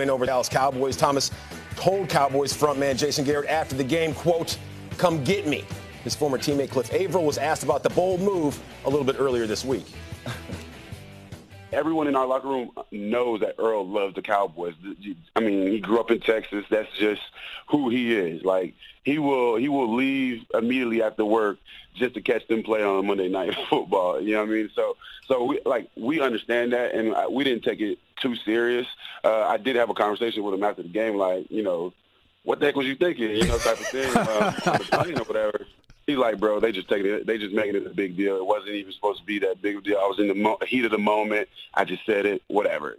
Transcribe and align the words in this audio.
win 0.00 0.08
over 0.08 0.24
Dallas 0.24 0.48
Cowboys. 0.48 0.96
Thomas 0.96 1.30
told 1.76 2.08
Cowboys 2.08 2.54
frontman 2.54 2.96
Jason 2.96 3.22
Garrett 3.22 3.50
after 3.50 3.74
the 3.76 3.84
game, 3.84 4.14
quote, 4.14 4.58
come 4.96 5.22
get 5.24 5.46
me. 5.46 5.62
His 6.04 6.14
former 6.14 6.38
teammate 6.38 6.70
Cliff 6.70 6.90
Avril 6.94 7.24
was 7.24 7.36
asked 7.36 7.62
about 7.64 7.82
the 7.82 7.90
bold 7.90 8.22
move 8.22 8.58
a 8.86 8.90
little 8.90 9.04
bit 9.04 9.16
earlier 9.18 9.46
this 9.46 9.62
week. 9.62 9.84
Everyone 11.72 12.08
in 12.08 12.16
our 12.16 12.26
locker 12.26 12.48
room 12.48 12.70
knows 12.90 13.40
that 13.40 13.56
Earl 13.58 13.86
loves 13.86 14.14
the 14.14 14.22
Cowboys. 14.22 14.74
I 15.36 15.40
mean, 15.40 15.70
he 15.70 15.78
grew 15.80 16.00
up 16.00 16.10
in 16.10 16.18
Texas. 16.20 16.64
That's 16.70 16.90
just 16.96 17.20
who 17.68 17.90
he 17.90 18.16
is. 18.16 18.42
Like 18.42 18.74
he 19.04 19.18
will 19.18 19.56
he 19.56 19.68
will 19.68 19.94
leave 19.94 20.44
immediately 20.54 21.02
after 21.02 21.24
work 21.26 21.58
just 21.94 22.14
to 22.14 22.22
catch 22.22 22.48
them 22.48 22.62
play 22.62 22.82
on 22.82 23.06
Monday 23.06 23.28
Night 23.28 23.54
Football. 23.70 24.20
You 24.20 24.32
know 24.32 24.40
what 24.40 24.48
I 24.48 24.52
mean? 24.52 24.70
So 24.74 24.96
so 25.30 25.44
we 25.44 25.60
like 25.64 25.88
we 25.96 26.20
understand 26.20 26.72
that, 26.72 26.92
and 26.92 27.14
we 27.32 27.44
didn't 27.44 27.62
take 27.62 27.80
it 27.80 27.98
too 28.20 28.34
serious. 28.36 28.86
Uh, 29.22 29.42
I 29.42 29.58
did 29.58 29.76
have 29.76 29.88
a 29.88 29.94
conversation 29.94 30.42
with 30.42 30.54
him 30.54 30.64
after 30.64 30.82
the 30.82 30.88
game, 30.88 31.16
like 31.16 31.46
you 31.50 31.62
know, 31.62 31.92
what 32.42 32.58
the 32.58 32.66
heck 32.66 32.76
was 32.76 32.86
you 32.86 32.96
thinking? 32.96 33.30
You 33.30 33.46
know, 33.46 33.58
type 33.58 33.78
of 33.78 33.86
thing, 33.86 34.16
um, 34.16 34.26
on 34.26 34.78
the 34.78 34.88
plane 34.90 35.18
or 35.18 35.24
whatever. 35.24 35.66
He's 36.06 36.16
like, 36.16 36.40
bro, 36.40 36.58
they 36.58 36.72
just 36.72 36.88
taking 36.88 37.12
it. 37.12 37.26
They 37.26 37.38
just 37.38 37.54
making 37.54 37.76
it 37.76 37.86
a 37.86 37.90
big 37.90 38.16
deal. 38.16 38.36
It 38.36 38.44
wasn't 38.44 38.70
even 38.70 38.92
supposed 38.92 39.20
to 39.20 39.24
be 39.24 39.38
that 39.40 39.62
big 39.62 39.76
of 39.76 39.82
a 39.82 39.84
deal. 39.84 39.98
I 39.98 40.06
was 40.06 40.18
in 40.18 40.26
the 40.26 40.34
mo- 40.34 40.58
heat 40.66 40.84
of 40.84 40.90
the 40.90 40.98
moment. 40.98 41.48
I 41.74 41.84
just 41.84 42.04
said 42.04 42.26
it. 42.26 42.42
Whatever. 42.48 42.96